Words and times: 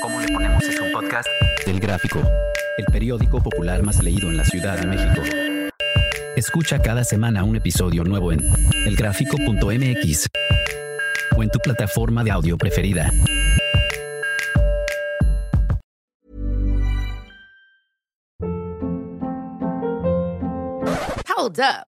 ¿Cómo 0.00 0.20
le 0.20 0.28
ponemos 0.28 0.64
es 0.64 0.80
un 0.80 0.92
podcast? 0.92 1.28
Del 1.66 1.80
Gráfico, 1.80 2.20
el 2.78 2.86
periódico 2.86 3.42
popular 3.42 3.82
más 3.82 4.02
leído 4.02 4.28
en 4.28 4.36
la 4.36 4.44
Ciudad 4.44 4.78
de 4.78 4.86
México. 4.86 5.22
Escucha 6.36 6.80
cada 6.80 7.04
semana 7.04 7.44
un 7.44 7.56
episodio 7.56 8.04
nuevo 8.04 8.32
en 8.32 8.40
elgráfico.mx 8.86 10.28
o 11.36 11.42
en 11.42 11.50
tu 11.50 11.58
plataforma 11.58 12.24
de 12.24 12.30
audio 12.30 12.56
preferida. 12.56 13.12
Hold 21.36 21.60
up. 21.60 21.89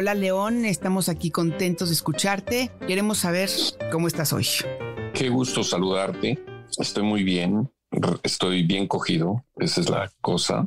Hola 0.00 0.14
León, 0.14 0.64
estamos 0.64 1.10
aquí 1.10 1.30
contentos 1.30 1.90
de 1.90 1.94
escucharte. 1.94 2.70
Queremos 2.86 3.18
saber 3.18 3.50
cómo 3.92 4.08
estás 4.08 4.32
hoy. 4.32 4.46
Qué 5.12 5.28
gusto 5.28 5.62
saludarte. 5.62 6.42
Estoy 6.78 7.02
muy 7.02 7.22
bien. 7.22 7.70
Estoy 8.22 8.62
bien 8.62 8.88
cogido. 8.88 9.44
Esa 9.56 9.82
es 9.82 9.90
la 9.90 10.10
cosa. 10.22 10.66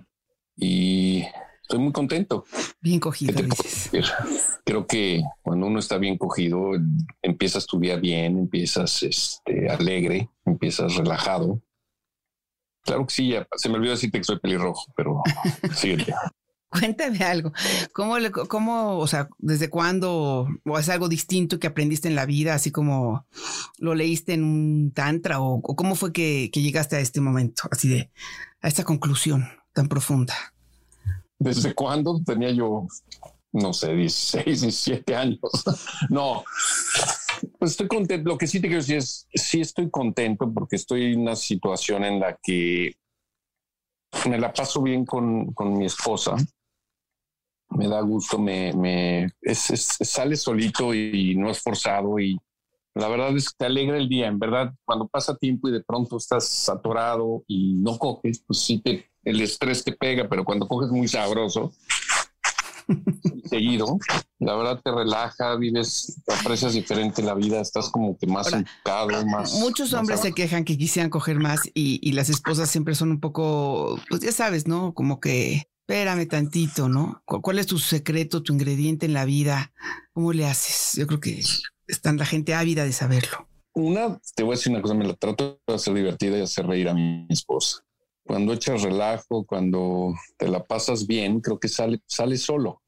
Y 0.56 1.24
estoy 1.64 1.80
muy 1.80 1.92
contento. 1.92 2.46
Bien 2.80 3.00
cogido. 3.00 3.34
Creo 4.64 4.86
que 4.86 5.24
cuando 5.42 5.66
uno 5.66 5.80
está 5.80 5.98
bien 5.98 6.20
cogido, 6.20 6.74
empiezas 7.24 7.66
tu 7.66 7.80
día 7.80 7.96
bien, 7.96 8.38
empiezas 8.38 9.02
este, 9.02 9.68
alegre, 9.68 10.30
empiezas 10.46 10.96
relajado. 10.96 11.60
Claro 12.84 13.08
que 13.08 13.14
sí, 13.16 13.30
ya, 13.30 13.48
se 13.56 13.68
me 13.68 13.78
olvidó 13.78 13.94
decirte 13.94 14.20
que 14.20 14.26
soy 14.26 14.38
pelirrojo, 14.38 14.94
pero 14.96 15.24
síguete. 15.74 16.14
Cuéntame 16.80 17.20
algo. 17.20 17.54
¿Cómo, 17.94 18.18
le, 18.18 18.32
cómo, 18.32 18.98
o 18.98 19.08
sea, 19.08 19.30
desde 19.38 19.70
cuándo 19.70 20.48
o 20.66 20.80
es 20.80 20.90
algo 20.90 21.08
distinto 21.08 21.60
que 21.60 21.68
aprendiste 21.68 22.08
en 22.08 22.16
la 22.16 22.26
vida, 22.26 22.56
así 22.56 22.72
como 22.72 23.26
lo 23.78 23.94
leíste 23.94 24.34
en 24.34 24.44
un 24.44 24.92
tantra 24.92 25.40
o, 25.40 25.62
cómo 25.62 25.96
fue 25.96 26.12
que, 26.12 26.50
que 26.52 26.62
llegaste 26.62 26.96
a 26.96 27.00
este 27.00 27.22
momento, 27.22 27.64
así 27.72 27.90
de 27.90 28.12
a 28.62 28.68
esta 28.68 28.84
conclusión 28.84 29.48
tan 29.74 29.88
profunda? 29.88 30.34
¿Desde 31.38 31.76
cuándo 31.76 32.22
tenía 32.26 32.52
yo, 32.52 32.88
no 33.52 33.74
sé, 33.74 33.94
16, 33.94 34.46
17 34.62 35.16
años? 35.16 35.40
no, 36.10 36.44
pues 37.60 37.72
estoy 37.72 37.88
contento. 37.88 38.30
Lo 38.30 38.38
que 38.38 38.48
sí 38.48 38.60
te 38.60 38.68
quiero 38.68 38.82
decir 38.82 38.98
es, 38.98 39.28
sí 39.34 39.62
estoy 39.62 39.90
contento 39.92 40.52
porque 40.52 40.78
estoy 40.78 41.14
en 41.14 41.22
una 41.22 41.36
situación 41.36 42.04
en 42.04 42.20
la 42.20 42.38
que 42.42 42.94
me 44.30 44.40
la 44.40 44.54
paso 44.54 44.82
bien 44.82 45.06
con, 45.06 45.54
con 45.54 45.78
mi 45.78 45.86
esposa. 45.86 46.36
Me 47.78 47.88
da 47.88 48.02
gusto, 48.02 48.38
me, 48.40 48.74
me 48.74 49.26
es, 49.42 49.70
es- 49.72 49.98
sale 50.02 50.36
solito 50.36 50.94
y 50.94 51.36
no 51.36 51.50
es 51.50 51.62
forzado 51.62 52.20
y 52.20 52.38
la 52.96 53.08
verdad 53.08 53.36
es 53.36 53.50
que 53.50 53.56
te 53.58 53.66
alegra 53.66 53.98
el 53.98 54.08
día. 54.08 54.28
En 54.28 54.38
verdad, 54.40 54.72
cuando 54.86 55.08
pasa 55.08 55.36
tiempo 55.36 55.68
y 55.68 55.72
de 55.72 55.84
pronto 55.84 56.18
estás 56.18 56.70
atorado 56.70 57.44
y 57.48 57.74
no 57.76 57.98
coges, 57.98 58.44
pues 58.46 58.60
sí 58.60 58.80
te, 58.80 59.10
el 59.24 59.42
estrés 59.42 59.84
te 59.84 59.94
pega, 59.94 60.28
pero 60.30 60.44
cuando 60.46 60.68
coges 60.68 60.92
muy 60.92 61.08
sabroso, 61.08 61.72
seguido, 63.46 63.98
la 64.40 64.56
verdad 64.56 64.82
te 64.84 64.92
relaja, 64.92 65.56
vives, 65.56 66.22
aprecias 66.40 66.74
diferente 66.74 67.22
la 67.24 67.34
vida, 67.34 67.62
estás 67.62 67.90
como 67.90 68.18
que 68.18 68.28
más 68.28 68.52
educado, 68.54 69.26
más. 69.26 69.54
Muchos 69.54 69.92
más 69.92 70.02
hombres 70.02 70.20
se 70.20 70.34
quejan 70.34 70.66
que 70.66 70.78
quisieran 70.78 71.10
coger 71.10 71.40
más 71.40 71.62
y, 71.74 72.00
y 72.08 72.12
las 72.14 72.30
esposas 72.30 72.70
siempre 72.70 72.94
son 72.96 73.10
un 73.12 73.20
poco, 73.20 74.00
pues 74.10 74.22
ya 74.22 74.32
sabes, 74.32 74.68
¿no? 74.68 74.94
Como 74.94 75.20
que, 75.20 75.64
espérame 75.88 76.28
tantito, 76.28 76.88
¿no? 76.88 77.22
¿Cu- 77.26 77.42
¿Cuál 77.42 77.60
es 77.60 77.68
tu 77.68 77.78
secreto, 77.78 78.42
tu 78.42 78.54
ingrediente 78.54 79.06
en 79.06 79.14
la 79.14 79.26
vida? 79.26 79.72
¿Cómo 80.14 80.32
le 80.34 80.46
haces? 80.48 80.92
Yo 80.98 81.08
creo 81.08 81.20
que 81.20 81.44
está 81.88 82.14
la 82.14 82.26
gente 82.26 82.54
ávida 82.54 82.86
de 82.86 82.94
saberlo. 82.94 83.48
Una, 83.74 84.20
te 84.36 84.44
voy 84.44 84.54
a 84.54 84.58
decir 84.58 84.72
una 84.72 84.82
cosa, 84.82 84.94
me 84.94 85.06
la 85.06 85.16
trato 85.16 85.60
de 85.68 85.74
hacer 85.74 85.94
divertida 85.94 86.38
y 86.38 86.42
hacer 86.42 86.68
reír 86.68 86.88
a 86.90 86.94
mi 86.94 87.26
esposa. 87.30 87.84
Cuando 88.24 88.54
echas 88.54 88.82
relajo, 88.84 89.46
cuando 89.46 90.14
te 90.38 90.48
la 90.48 90.64
pasas 90.64 91.06
bien, 91.06 91.42
creo 91.42 91.60
que 91.60 91.68
sale, 91.68 92.00
sale 92.08 92.38
solo. 92.38 92.82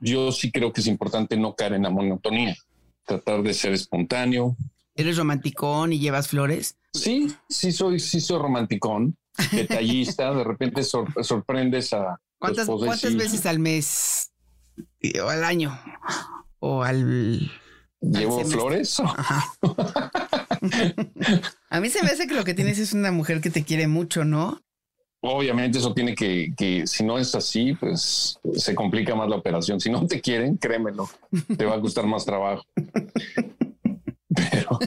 Yo 0.00 0.32
sí 0.32 0.50
creo 0.50 0.72
que 0.72 0.80
es 0.80 0.86
importante 0.86 1.36
no 1.36 1.54
caer 1.54 1.74
en 1.74 1.82
la 1.82 1.90
monotonía, 1.90 2.56
tratar 3.04 3.42
de 3.42 3.52
ser 3.52 3.72
espontáneo. 3.72 4.56
¿Eres 4.94 5.16
romanticón 5.18 5.92
y 5.92 5.98
llevas 5.98 6.28
flores? 6.28 6.78
Sí, 6.94 7.28
sí 7.48 7.72
soy, 7.72 8.00
sí 8.00 8.20
soy 8.20 8.38
romanticón, 8.38 9.16
detallista, 9.52 10.32
de 10.34 10.44
repente 10.44 10.82
sor- 10.84 11.12
sorprendes 11.24 11.92
a 11.92 12.20
¿Cuántas, 12.38 12.66
cuántas 12.66 13.16
veces 13.16 13.46
al 13.46 13.58
mes 13.58 14.30
y- 15.00 15.18
o 15.18 15.28
al 15.28 15.44
año? 15.44 15.78
O 16.60 16.82
al... 16.82 17.50
llevo 18.00 18.44
flores. 18.44 19.00
Ajá. 19.04 19.44
A 21.70 21.80
mí 21.80 21.88
se 21.90 22.02
me 22.02 22.10
hace 22.10 22.26
que 22.26 22.34
lo 22.34 22.44
que 22.44 22.54
tienes 22.54 22.78
es 22.78 22.92
una 22.92 23.12
mujer 23.12 23.40
que 23.40 23.50
te 23.50 23.64
quiere 23.64 23.86
mucho, 23.86 24.24
¿no? 24.24 24.60
Obviamente 25.20 25.78
eso 25.78 25.92
tiene 25.94 26.14
que, 26.14 26.52
que, 26.56 26.86
si 26.86 27.02
no 27.02 27.18
es 27.18 27.34
así, 27.34 27.74
pues 27.74 28.38
se 28.54 28.74
complica 28.76 29.16
más 29.16 29.28
la 29.28 29.34
operación. 29.36 29.80
Si 29.80 29.90
no 29.90 30.06
te 30.06 30.20
quieren, 30.20 30.56
créemelo, 30.56 31.08
te 31.56 31.64
va 31.64 31.74
a 31.74 31.80
costar 31.80 32.06
más 32.06 32.24
trabajo. 32.24 32.64
Pero 34.28 34.78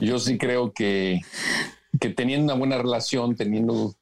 yo 0.00 0.18
sí 0.18 0.36
creo 0.36 0.72
que, 0.72 1.20
que 1.98 2.10
teniendo 2.10 2.44
una 2.52 2.58
buena 2.58 2.76
relación, 2.78 3.34
teniendo... 3.34 3.94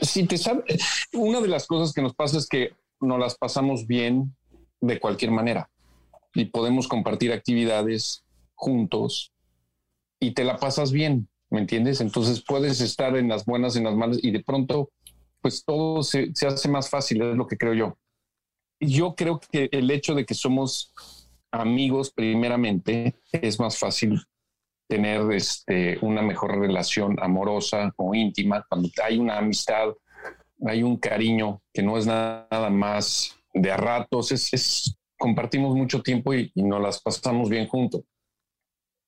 Si 0.00 0.26
te 0.26 0.38
sabe, 0.38 0.64
una 1.12 1.40
de 1.40 1.48
las 1.48 1.66
cosas 1.66 1.92
que 1.92 2.02
nos 2.02 2.14
pasa 2.14 2.38
es 2.38 2.48
que 2.48 2.72
nos 3.00 3.18
las 3.18 3.36
pasamos 3.36 3.86
bien 3.86 4.34
de 4.80 4.98
cualquier 4.98 5.30
manera 5.30 5.70
y 6.34 6.46
podemos 6.46 6.88
compartir 6.88 7.32
actividades 7.32 8.24
juntos 8.54 9.32
y 10.18 10.32
te 10.32 10.44
la 10.44 10.56
pasas 10.56 10.92
bien, 10.92 11.28
¿me 11.50 11.60
entiendes? 11.60 12.00
Entonces 12.00 12.42
puedes 12.46 12.80
estar 12.80 13.16
en 13.16 13.28
las 13.28 13.44
buenas, 13.44 13.76
en 13.76 13.84
las 13.84 13.94
malas 13.94 14.18
y 14.22 14.30
de 14.30 14.42
pronto, 14.42 14.90
pues 15.40 15.64
todo 15.64 16.02
se, 16.02 16.34
se 16.34 16.46
hace 16.46 16.68
más 16.68 16.88
fácil, 16.88 17.22
es 17.22 17.36
lo 17.36 17.46
que 17.46 17.58
creo 17.58 17.74
yo. 17.74 17.98
Yo 18.80 19.14
creo 19.14 19.40
que 19.40 19.68
el 19.72 19.90
hecho 19.90 20.14
de 20.14 20.24
que 20.24 20.34
somos 20.34 20.92
amigos 21.50 22.12
primeramente 22.12 23.14
es 23.30 23.60
más 23.60 23.78
fácil 23.78 24.20
tener 24.92 25.22
este, 25.32 25.98
una 26.02 26.20
mejor 26.20 26.58
relación 26.58 27.16
amorosa 27.18 27.90
o 27.96 28.14
íntima 28.14 28.62
cuando 28.68 28.90
hay 29.02 29.16
una 29.18 29.38
amistad, 29.38 29.88
hay 30.66 30.82
un 30.82 30.98
cariño 30.98 31.62
que 31.72 31.82
no 31.82 31.96
es 31.96 32.06
nada, 32.06 32.68
más 32.68 33.34
de 33.54 33.70
a 33.70 33.78
ratos, 33.78 34.32
es, 34.32 34.52
es- 34.52 34.94
compartimos 35.18 35.74
mucho 35.74 36.02
tiempo 36.02 36.34
y, 36.34 36.50
y 36.54 36.62
nos 36.62 36.82
las 36.82 37.00
pasamos 37.00 37.48
bien 37.48 37.66
juntos. 37.68 38.02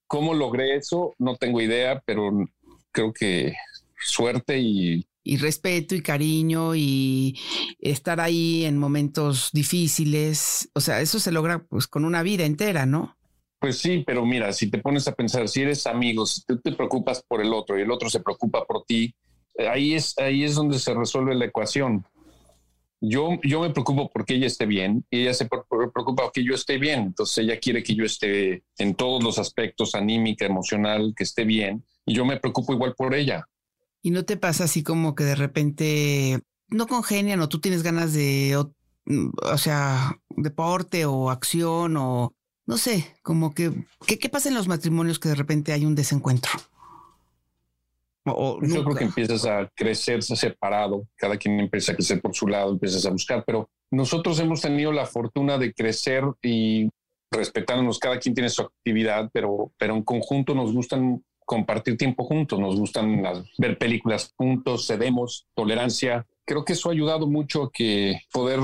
¿Cómo 0.06 0.32
logré 0.32 0.76
eso? 0.76 1.14
No 1.18 1.36
tengo 1.36 1.60
idea, 1.60 2.02
pero 2.06 2.30
creo 2.90 3.12
que 3.12 3.52
suerte 4.00 4.58
y 4.58 5.06
y 5.26 5.38
respeto 5.38 5.94
y 5.94 6.02
cariño 6.02 6.74
y 6.74 7.38
estar 7.78 8.20
ahí 8.20 8.64
en 8.66 8.76
momentos 8.78 9.48
difíciles. 9.52 10.70
O 10.74 10.80
sea, 10.80 11.00
eso 11.00 11.18
se 11.18 11.32
logra 11.32 11.64
pues 11.66 11.86
con 11.86 12.04
una 12.04 12.22
vida 12.22 12.44
entera, 12.44 12.84
¿no? 12.86 13.16
Pues 13.58 13.78
sí, 13.78 14.04
pero 14.06 14.26
mira, 14.26 14.52
si 14.52 14.70
te 14.70 14.78
pones 14.78 15.08
a 15.08 15.14
pensar, 15.14 15.48
si 15.48 15.62
eres 15.62 15.86
amigo, 15.86 16.26
si 16.26 16.42
tú 16.44 16.60
te 16.60 16.72
preocupas 16.72 17.22
por 17.26 17.40
el 17.40 17.52
otro 17.54 17.78
y 17.78 17.82
el 17.82 17.90
otro 17.90 18.10
se 18.10 18.20
preocupa 18.20 18.64
por 18.66 18.84
ti, 18.84 19.14
eh, 19.56 19.68
ahí 19.68 19.94
es, 19.94 20.16
ahí 20.18 20.44
es 20.44 20.54
donde 20.54 20.78
se 20.78 20.92
resuelve 20.92 21.34
la 21.34 21.46
ecuación. 21.46 22.04
Yo, 23.00 23.38
yo 23.42 23.60
me 23.60 23.70
preocupo 23.70 24.10
porque 24.10 24.34
ella 24.34 24.46
esté 24.46 24.64
bien 24.66 25.04
y 25.10 25.22
ella 25.22 25.34
se 25.34 25.46
pre- 25.46 25.60
preocupa 25.68 26.24
porque 26.24 26.44
yo 26.44 26.54
esté 26.54 26.78
bien. 26.78 27.00
Entonces 27.00 27.38
ella 27.38 27.58
quiere 27.60 27.82
que 27.82 27.94
yo 27.94 28.04
esté 28.04 28.64
en 28.78 28.94
todos 28.94 29.22
los 29.22 29.38
aspectos, 29.38 29.94
anímica, 29.94 30.46
emocional, 30.46 31.12
que 31.16 31.24
esté 31.24 31.44
bien. 31.44 31.84
Y 32.06 32.14
yo 32.14 32.24
me 32.24 32.38
preocupo 32.40 32.72
igual 32.72 32.94
por 32.94 33.14
ella. 33.14 33.46
Y 34.02 34.10
no 34.10 34.24
te 34.24 34.36
pasa 34.36 34.64
así 34.64 34.82
como 34.82 35.14
que 35.14 35.24
de 35.24 35.34
repente 35.34 36.40
no 36.68 36.86
congenian 36.86 37.40
o 37.40 37.48
tú 37.48 37.60
tienes 37.60 37.82
ganas 37.82 38.12
de, 38.14 38.56
o, 38.56 38.74
mm, 39.06 39.30
o 39.52 39.58
sea, 39.58 40.18
deporte 40.30 41.04
o 41.04 41.30
acción 41.30 41.96
o 41.98 42.34
no 42.66 42.78
sé, 42.78 43.16
como 43.22 43.54
que, 43.54 43.72
¿qué, 44.06 44.18
qué 44.18 44.28
pasa 44.28 44.48
en 44.48 44.54
los 44.54 44.68
matrimonios 44.68 45.18
que 45.18 45.28
de 45.28 45.34
repente 45.34 45.72
hay 45.72 45.84
un 45.84 45.94
desencuentro? 45.94 46.52
O, 48.26 48.58
Yo 48.62 48.82
creo 48.84 48.96
que 48.96 49.04
empiezas 49.04 49.44
a 49.44 49.70
crecerse 49.74 50.34
separado, 50.34 51.06
cada 51.16 51.36
quien 51.36 51.60
empieza 51.60 51.92
a 51.92 51.94
crecer 51.94 52.22
por 52.22 52.34
su 52.34 52.48
lado, 52.48 52.72
empiezas 52.72 53.04
a 53.04 53.10
buscar, 53.10 53.44
pero 53.44 53.68
nosotros 53.90 54.38
hemos 54.38 54.62
tenido 54.62 54.92
la 54.92 55.04
fortuna 55.04 55.58
de 55.58 55.74
crecer 55.74 56.24
y 56.42 56.88
respetándonos, 57.30 57.98
cada 57.98 58.18
quien 58.18 58.34
tiene 58.34 58.48
su 58.48 58.62
actividad, 58.62 59.28
pero, 59.32 59.72
pero 59.76 59.94
en 59.94 60.02
conjunto 60.02 60.54
nos 60.54 60.72
gustan 60.72 61.22
compartir 61.44 61.98
tiempo 61.98 62.24
juntos, 62.24 62.58
nos 62.58 62.76
gustan 62.76 63.22
ver 63.58 63.76
películas 63.76 64.32
juntos, 64.36 64.86
cedemos, 64.86 65.46
tolerancia. 65.54 66.26
Creo 66.46 66.64
que 66.64 66.72
eso 66.72 66.88
ha 66.88 66.92
ayudado 66.92 67.26
mucho 67.26 67.64
a 67.64 67.70
que 67.70 68.20
poder 68.32 68.60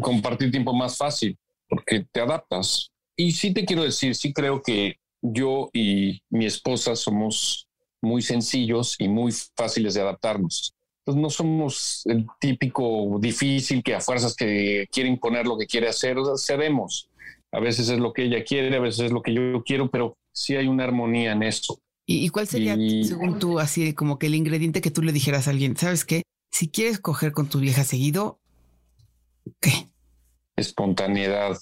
compartir 0.00 0.52
tiempo 0.52 0.72
más 0.72 0.96
fácil, 0.96 1.36
porque 1.68 2.06
te 2.12 2.20
adaptas. 2.20 2.91
Y 3.16 3.32
sí 3.32 3.52
te 3.52 3.64
quiero 3.64 3.82
decir, 3.82 4.14
sí 4.14 4.32
creo 4.32 4.62
que 4.62 4.96
yo 5.20 5.70
y 5.72 6.22
mi 6.30 6.46
esposa 6.46 6.96
somos 6.96 7.68
muy 8.00 8.22
sencillos 8.22 8.96
y 8.98 9.08
muy 9.08 9.32
fáciles 9.56 9.94
de 9.94 10.00
adaptarnos. 10.00 10.74
Entonces 11.00 11.22
no 11.22 11.30
somos 11.30 12.02
el 12.06 12.26
típico 12.40 13.18
difícil 13.20 13.82
que 13.82 13.94
a 13.94 14.00
fuerzas 14.00 14.36
que 14.36 14.86
quiere 14.90 15.08
imponer 15.08 15.46
lo 15.46 15.58
que 15.58 15.66
quiere 15.66 15.88
hacer, 15.88 16.16
cedemos. 16.38 17.08
A 17.50 17.60
veces 17.60 17.88
es 17.88 17.98
lo 17.98 18.12
que 18.12 18.24
ella 18.24 18.44
quiere, 18.44 18.74
a 18.76 18.80
veces 18.80 19.06
es 19.06 19.12
lo 19.12 19.20
que 19.20 19.34
yo 19.34 19.62
quiero, 19.64 19.90
pero 19.90 20.16
sí 20.32 20.56
hay 20.56 20.68
una 20.68 20.84
armonía 20.84 21.32
en 21.32 21.42
esto. 21.42 21.78
¿Y, 22.06 22.28
cuál 22.30 22.48
sería, 22.48 22.76
según 23.04 23.38
tú, 23.38 23.58
así 23.58 23.94
como 23.94 24.18
que 24.18 24.26
el 24.26 24.34
ingrediente 24.34 24.80
que 24.80 24.90
tú 24.90 25.02
le 25.02 25.12
dijeras 25.12 25.46
a 25.46 25.50
alguien? 25.50 25.76
¿Sabes 25.76 26.04
qué? 26.04 26.22
Si 26.50 26.68
quieres 26.68 26.98
coger 26.98 27.32
con 27.32 27.48
tu 27.48 27.60
vieja 27.60 27.84
seguido, 27.84 28.40
¿qué? 29.60 29.88
Espontaneidad. 30.56 31.56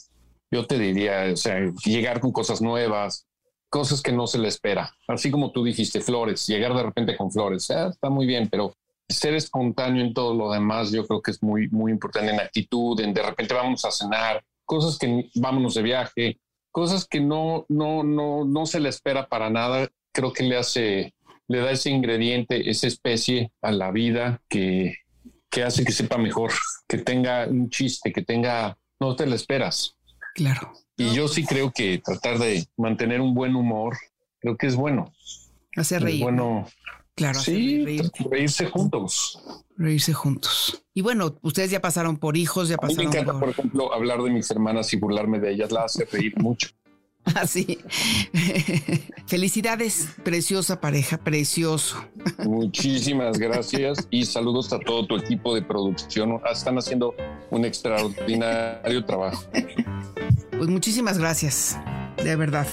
Yo 0.51 0.67
te 0.67 0.79
diría, 0.79 1.31
o 1.33 1.37
sea, 1.37 1.61
llegar 1.85 2.21
con 2.21 2.33
cosas 2.33 2.61
nuevas, 2.61 3.27
cosas 3.69 4.03
que 4.03 4.13
no 4.13 4.27
se 4.27 4.39
le 4.39 4.49
espera. 4.49 4.93
Así 5.07 5.31
como 5.31 5.53
tú 5.53 5.65
dijiste, 5.65 6.01
flores, 6.01 6.47
llegar 6.47 6.75
de 6.75 6.83
repente 6.83 7.17
con 7.17 7.31
flores, 7.31 7.71
ah, 7.71 7.89
está 7.89 8.11
muy 8.11 8.27
bien, 8.27 8.49
pero 8.51 8.75
ser 9.09 9.35
espontáneo 9.35 10.05
en 10.05 10.15
todo 10.15 10.35
lo 10.35 10.51
demás, 10.51 10.91
yo 10.91 11.07
creo 11.07 11.21
que 11.21 11.33
es 11.33 11.43
muy, 11.43 11.69
muy 11.69 11.93
importante 11.93 12.33
en 12.33 12.41
actitud, 12.41 13.01
en 13.01 13.13
de 13.13 13.23
repente 13.23 13.55
vamos 13.55 13.85
a 13.85 13.91
cenar, 13.91 14.45
cosas 14.65 14.99
que 14.99 15.29
vámonos 15.35 15.75
de 15.75 15.83
viaje, 15.83 16.41
cosas 16.71 17.07
que 17.07 17.21
no, 17.21 17.67
no, 17.69 18.03
no, 18.03 18.45
no 18.45 18.67
se 18.67 18.81
le 18.81 18.89
espera 18.89 19.29
para 19.29 19.51
nada. 19.51 19.89
Creo 20.13 20.33
que 20.33 20.45
le 20.45 20.57
hace, 20.57 21.15
le 21.49 21.59
da 21.59 21.71
ese 21.71 21.91
ingrediente, 21.91 22.71
esa 22.71 22.87
especie 22.87 23.53
a 23.63 23.73
la 23.73 23.91
vida 23.91 24.43
que, 24.49 24.95
que 25.51 25.65
hace 25.65 25.85
que 25.85 25.93
sepa 25.93 26.19
mejor, 26.19 26.53
que 26.89 26.99
tenga 26.99 27.47
un 27.49 27.69
chiste, 27.71 28.13
que 28.13 28.23
tenga, 28.23 28.79
no 29.01 29.17
te 29.17 29.27
lo 29.27 29.35
esperas. 29.35 29.97
Claro. 30.41 30.73
Y 30.97 31.15
yo 31.15 31.29
sí 31.29 31.45
creo 31.45 31.71
que 31.71 32.01
tratar 32.03 32.39
de 32.39 32.67
mantener 32.79 33.21
un 33.21 33.35
buen 33.35 33.55
humor, 33.55 33.99
creo 34.39 34.57
que 34.57 34.69
es 34.69 34.75
bueno. 34.75 35.13
Hacer 35.77 36.03
reír. 36.03 36.23
bueno. 36.23 36.67
Claro. 37.15 37.39
Sí, 37.39 37.85
reírse 38.31 38.65
juntos. 38.65 39.39
Reírse 39.77 40.15
juntos. 40.15 40.83
Y 40.95 41.03
bueno, 41.03 41.37
ustedes 41.43 41.71
ya 41.71 41.83
pasaron 41.83 42.17
por 42.17 42.39
hijos, 42.39 42.71
ya 42.71 42.79
pasaron. 42.79 43.11
me 43.11 43.19
encanta, 43.19 43.39
por... 43.39 43.51
ejemplo, 43.51 43.93
hablar 43.93 44.23
de 44.23 44.31
mis 44.31 44.51
hermanas 44.51 44.91
y 44.95 44.97
burlarme 44.97 45.41
de 45.41 45.53
ellas, 45.53 45.71
la 45.73 45.83
hace 45.83 46.07
reír 46.07 46.33
mucho. 46.39 46.71
Así. 47.35 47.79
Felicidades, 49.27 50.09
preciosa 50.25 50.81
pareja, 50.81 51.19
precioso. 51.19 52.05
Muchísimas 52.45 53.39
gracias 53.39 54.07
y 54.11 54.25
saludos 54.25 54.73
a 54.73 54.79
todo 54.79 55.07
tu 55.07 55.17
equipo 55.17 55.55
de 55.55 55.63
producción. 55.63 56.41
Están 56.51 56.79
haciendo 56.79 57.15
un 57.51 57.65
extraordinario 57.65 59.05
trabajo. 59.05 59.45
Pues 60.51 60.69
muchísimas 60.69 61.19
gracias, 61.19 61.79
de 62.23 62.37
verdad. 62.37 62.67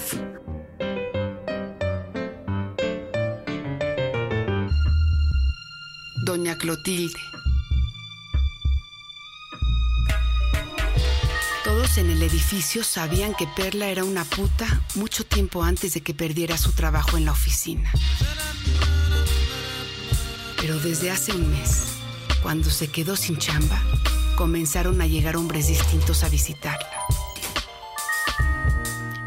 Doña 6.24 6.56
Clotilde. 6.58 7.18
En 11.96 12.10
el 12.10 12.22
edificio 12.22 12.84
sabían 12.84 13.34
que 13.34 13.48
Perla 13.48 13.88
era 13.88 14.04
una 14.04 14.22
puta 14.24 14.82
mucho 14.94 15.24
tiempo 15.24 15.64
antes 15.64 15.94
de 15.94 16.00
que 16.00 16.14
perdiera 16.14 16.56
su 16.56 16.70
trabajo 16.70 17.16
en 17.16 17.24
la 17.24 17.32
oficina. 17.32 17.90
Pero 20.60 20.78
desde 20.78 21.10
hace 21.10 21.32
un 21.32 21.50
mes, 21.50 21.86
cuando 22.40 22.70
se 22.70 22.86
quedó 22.86 23.16
sin 23.16 23.36
chamba, 23.38 23.82
comenzaron 24.36 25.00
a 25.00 25.08
llegar 25.08 25.36
hombres 25.36 25.66
distintos 25.66 26.22
a 26.22 26.28
visitarla. 26.28 26.88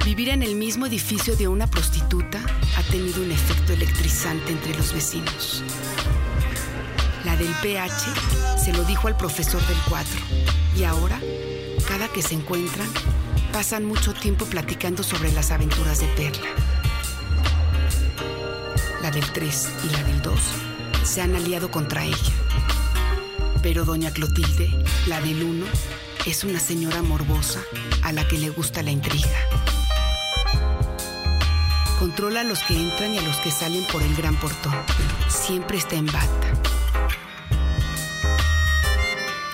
Vivir 0.05 0.29
en 0.29 0.41
el 0.41 0.55
mismo 0.55 0.85
edificio 0.85 1.35
de 1.35 1.49
una 1.49 1.67
prostituta 1.67 2.41
ha 2.77 2.83
tenido 2.83 3.21
un 3.21 3.31
efecto 3.31 3.73
electrizante 3.73 4.53
entre 4.53 4.73
los 4.75 4.93
vecinos. 4.93 5.61
La 7.25 7.35
del 7.35 7.53
PH 7.61 8.63
se 8.63 8.71
lo 8.71 8.85
dijo 8.85 9.09
al 9.09 9.17
profesor 9.17 9.61
del 9.67 9.77
4 9.89 10.09
y 10.77 10.83
ahora, 10.85 11.19
cada 11.91 12.07
que 12.07 12.21
se 12.21 12.35
encuentran, 12.35 12.87
pasan 13.51 13.83
mucho 13.83 14.13
tiempo 14.13 14.45
platicando 14.45 15.03
sobre 15.03 15.29
las 15.33 15.51
aventuras 15.51 15.99
de 15.99 16.07
Perla. 16.07 16.47
La 19.01 19.11
del 19.11 19.29
3 19.33 19.69
y 19.83 19.89
la 19.89 20.01
del 20.03 20.21
2 20.21 20.39
se 21.03 21.21
han 21.21 21.35
aliado 21.35 21.69
contra 21.69 22.05
ella. 22.05 22.33
Pero 23.61 23.83
doña 23.83 24.09
Clotilde, 24.09 24.69
la 25.07 25.19
del 25.19 25.43
1, 25.43 25.65
es 26.27 26.45
una 26.45 26.61
señora 26.61 27.01
morbosa 27.01 27.59
a 28.03 28.13
la 28.13 28.25
que 28.25 28.37
le 28.37 28.49
gusta 28.51 28.81
la 28.83 28.91
intriga. 28.91 29.49
Controla 31.99 32.39
a 32.39 32.45
los 32.45 32.59
que 32.59 32.73
entran 32.73 33.13
y 33.13 33.17
a 33.17 33.21
los 33.21 33.35
que 33.41 33.51
salen 33.51 33.83
por 33.91 34.01
el 34.01 34.15
gran 34.15 34.37
portón. 34.37 34.73
Siempre 35.27 35.77
está 35.77 35.95
en 35.95 36.05
bata. 36.05 36.53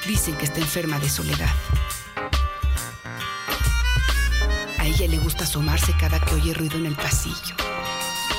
Dicen 0.06 0.36
que 0.36 0.46
está 0.46 0.60
enferma 0.60 1.00
de 1.00 1.10
soledad. 1.10 1.50
Ella 5.00 5.12
le 5.12 5.20
gusta 5.20 5.44
asomarse 5.44 5.94
cada 6.00 6.20
que 6.20 6.34
oye 6.34 6.56
ruido 6.56 6.76
en 6.76 6.88
el 6.88 6.96
pasillo. 6.96 7.56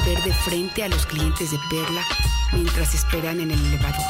Ver 0.05 0.21
de 0.25 0.33
frente 0.33 0.83
a 0.83 0.89
los 0.89 1.07
clientes 1.07 1.53
de 1.53 1.59
Perla 1.71 2.03
mientras 2.53 2.95
esperan 2.95 3.39
en 3.39 3.53
el 3.53 3.65
elevador. 3.67 4.03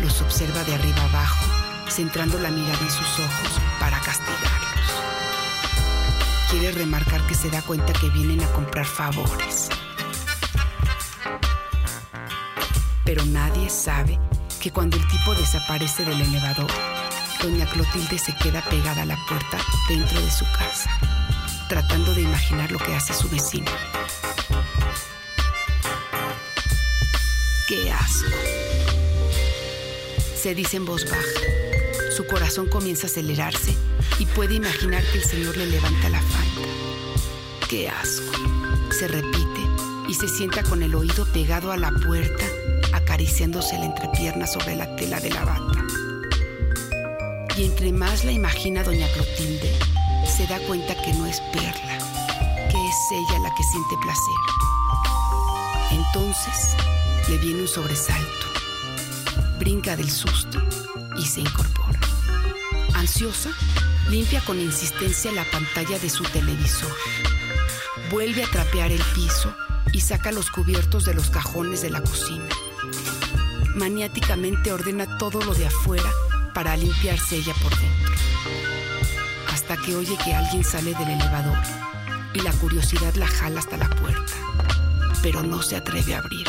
Los 0.00 0.22
observa 0.22 0.64
de 0.64 0.74
arriba 0.74 1.04
abajo 1.04 1.44
centrando 1.88 2.38
la 2.38 2.50
mirada 2.50 2.80
en 2.80 2.90
sus 2.90 3.18
ojos 3.18 3.60
para 3.78 4.00
castigarlos. 4.00 4.90
Quiere 6.50 6.72
remarcar 6.72 7.20
que 7.26 7.34
se 7.34 7.50
da 7.50 7.60
cuenta 7.60 7.92
que 7.92 8.08
vienen 8.08 8.42
a 8.42 8.50
comprar 8.52 8.86
favores. 8.86 9.68
Pero 13.04 13.22
nadie 13.26 13.68
sabe 13.68 14.18
que 14.60 14.70
cuando 14.70 14.96
el 14.96 15.06
tipo 15.08 15.34
desaparece 15.34 16.04
del 16.04 16.20
elevador, 16.20 16.70
doña 17.42 17.66
Clotilde 17.66 18.18
se 18.18 18.34
queda 18.36 18.62
pegada 18.62 19.02
a 19.02 19.06
la 19.06 19.18
puerta 19.28 19.58
dentro 19.88 20.20
de 20.20 20.30
su 20.30 20.44
casa, 20.52 20.90
tratando 21.68 22.14
de 22.14 22.22
imaginar 22.22 22.70
lo 22.72 22.78
que 22.78 22.94
hace 22.94 23.14
su 23.14 23.28
vecino. 23.28 23.70
¡Qué 27.68 27.90
asco! 27.90 28.30
Se 30.40 30.54
dice 30.54 30.76
en 30.76 30.84
voz 30.84 31.04
baja 31.10 31.56
su 32.16 32.26
corazón 32.26 32.66
comienza 32.66 33.06
a 33.06 33.10
acelerarse 33.10 33.76
y 34.18 34.24
puede 34.24 34.54
imaginar 34.54 35.04
que 35.12 35.18
el 35.18 35.24
Señor 35.24 35.54
le 35.58 35.66
levanta 35.66 36.08
la 36.08 36.22
falda. 36.22 36.66
¡Qué 37.68 37.90
asco! 37.90 38.32
Se 38.90 39.06
repite 39.06 39.60
y 40.08 40.14
se 40.14 40.26
sienta 40.26 40.62
con 40.62 40.82
el 40.82 40.94
oído 40.94 41.26
pegado 41.34 41.72
a 41.72 41.76
la 41.76 41.90
puerta, 41.90 42.42
acariciándose 43.16 43.78
la 43.78 43.86
entrepierna 43.86 44.46
sobre 44.46 44.76
la 44.76 44.94
tela 44.94 45.18
de 45.20 45.30
la 45.30 45.42
bata. 45.42 45.86
Y 47.56 47.64
entre 47.64 47.90
más 47.90 48.26
la 48.26 48.32
imagina 48.32 48.82
doña 48.82 49.08
Clotilde, 49.14 49.74
se 50.26 50.46
da 50.46 50.58
cuenta 50.66 50.94
que 51.00 51.14
no 51.14 51.24
es 51.24 51.40
Perla, 51.50 51.98
que 52.70 52.76
es 52.76 52.96
ella 53.12 53.38
la 53.38 53.54
que 53.54 53.62
siente 53.62 53.94
placer. 54.02 54.34
Entonces 55.92 56.76
le 57.30 57.38
viene 57.38 57.62
un 57.62 57.68
sobresalto, 57.68 58.46
brinca 59.58 59.96
del 59.96 60.10
susto 60.10 60.62
y 61.16 61.24
se 61.24 61.40
incorpora. 61.40 61.98
Ansiosa, 62.96 63.48
limpia 64.10 64.42
con 64.42 64.60
insistencia 64.60 65.32
la 65.32 65.46
pantalla 65.50 65.98
de 65.98 66.10
su 66.10 66.22
televisor. 66.24 66.94
Vuelve 68.10 68.44
a 68.44 68.50
trapear 68.50 68.92
el 68.92 69.02
piso 69.14 69.54
y 69.94 70.02
saca 70.02 70.32
los 70.32 70.50
cubiertos 70.50 71.06
de 71.06 71.14
los 71.14 71.30
cajones 71.30 71.80
de 71.80 71.88
la 71.88 72.02
cocina. 72.02 72.44
Maniáticamente 73.76 74.72
ordena 74.72 75.18
todo 75.18 75.40
lo 75.42 75.54
de 75.54 75.66
afuera 75.66 76.10
para 76.54 76.76
limpiarse 76.76 77.36
ella 77.36 77.54
por 77.62 77.70
dentro. 77.78 78.14
Hasta 79.52 79.76
que 79.76 79.94
oye 79.94 80.16
que 80.24 80.34
alguien 80.34 80.64
sale 80.64 80.94
del 80.94 81.10
elevador 81.10 81.58
y 82.34 82.40
la 82.40 82.52
curiosidad 82.52 83.14
la 83.14 83.26
jala 83.26 83.60
hasta 83.60 83.76
la 83.76 83.88
puerta. 83.90 84.32
pero 85.22 85.42
no 85.42 85.62
se 85.62 85.76
atreve 85.76 86.14
a 86.14 86.18
abrir. 86.18 86.46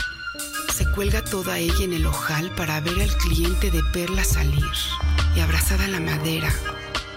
Se 0.74 0.86
cuelga 0.92 1.24
toda 1.24 1.58
ella 1.58 1.84
en 1.84 1.94
el 1.94 2.06
ojal 2.06 2.52
para 2.56 2.80
ver 2.80 3.02
al 3.02 3.18
cliente 3.18 3.72
de 3.72 3.82
perla 3.92 4.24
salir 4.24 4.64
y 5.36 5.40
abrazada 5.40 5.86
a 5.86 5.88
la 5.88 6.00
madera, 6.00 6.54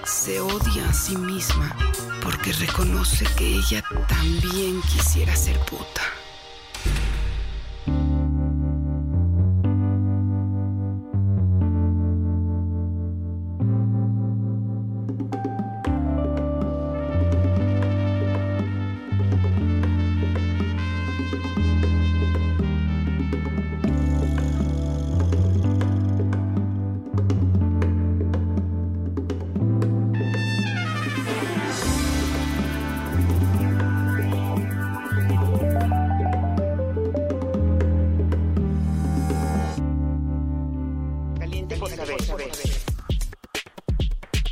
se 0.05 0.41
odia 0.41 0.89
a 0.89 0.93
sí 0.93 1.17
misma 1.17 1.77
porque 2.23 2.53
reconoce 2.53 3.27
que 3.37 3.57
ella 3.57 3.85
también 4.09 4.81
quisiera 4.83 5.37
ser 5.37 5.59
puta. 5.67 6.20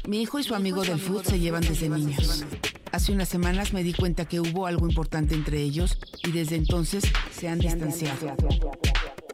Mi 0.07 0.23
hijo 0.23 0.39
y 0.39 0.43
su 0.43 0.55
amigo 0.55 0.83
del 0.83 0.99
food 0.99 1.25
se 1.25 1.39
llevan 1.39 1.63
desde 1.63 1.89
niños. 1.89 2.45
Hace 2.93 3.13
unas 3.13 3.29
semanas 3.29 3.75
me 3.75 3.83
di 3.83 3.93
cuenta 3.93 4.25
que 4.25 4.41
hubo 4.41 4.67
algo 4.67 4.89
importante 4.89 5.35
entre 5.35 5.59
ellos 5.59 5.99
y 6.25 6.33
desde 6.33 6.57
entonces 6.57 7.05
se 7.31 7.49
han 7.49 7.59
distanciado. 7.59 8.35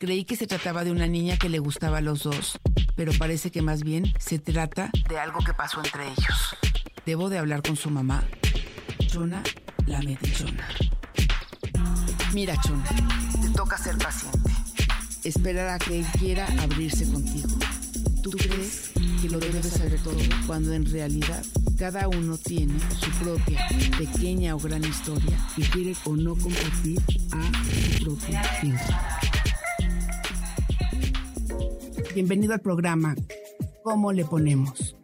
Creí 0.00 0.24
que 0.24 0.34
se 0.34 0.46
trataba 0.48 0.82
de 0.82 0.90
una 0.90 1.06
niña 1.06 1.36
que 1.36 1.48
le 1.48 1.60
gustaba 1.60 1.98
a 1.98 2.00
los 2.00 2.24
dos, 2.24 2.58
pero 2.96 3.12
parece 3.16 3.52
que 3.52 3.62
más 3.62 3.84
bien 3.84 4.12
se 4.18 4.38
trata 4.38 4.90
de 5.08 5.18
algo 5.18 5.38
que 5.44 5.54
pasó 5.54 5.80
entre 5.84 6.02
ellos. 6.04 6.56
Debo 7.06 7.28
de 7.28 7.38
hablar 7.38 7.62
con 7.62 7.76
su 7.76 7.90
mamá. 7.90 8.24
Chona, 9.06 9.42
la 9.86 10.00
metichona. 10.02 10.66
Mira, 12.32 12.56
Chona, 12.60 12.84
te 13.40 13.48
toca 13.50 13.78
ser 13.78 13.96
paciente. 13.96 14.50
Esperar 15.22 15.68
a 15.68 15.78
que 15.78 16.00
él 16.00 16.06
quiera 16.18 16.46
abrirse 16.60 17.08
contigo. 17.10 17.56
¿Tú 18.24 18.30
crees 18.30 18.90
que 19.20 19.28
lo 19.28 19.38
debes 19.38 19.66
saber 19.66 20.02
todo 20.02 20.16
cuando 20.46 20.72
en 20.72 20.90
realidad 20.90 21.44
cada 21.78 22.08
uno 22.08 22.38
tiene 22.38 22.72
su 22.98 23.10
propia 23.22 23.68
pequeña 23.98 24.56
o 24.56 24.58
gran 24.58 24.82
historia 24.82 25.38
y 25.58 25.62
quiere 25.64 25.94
o 26.06 26.16
no 26.16 26.34
compartir 26.34 26.98
a 27.32 27.52
su 27.98 28.04
propio 28.04 28.40
tiempo? 28.62 28.84
Bienvenido 32.14 32.54
al 32.54 32.60
programa 32.60 33.14
¿Cómo 33.82 34.10
le 34.10 34.24
ponemos? 34.24 34.96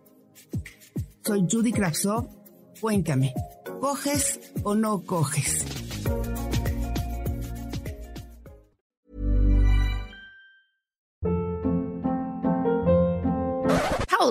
Soy 1.22 1.46
Judy 1.46 1.72
Kravsov. 1.72 2.26
Cuéntame, 2.80 3.34
¿coges 3.82 4.40
o 4.62 4.74
no 4.74 5.02
coges? 5.02 5.66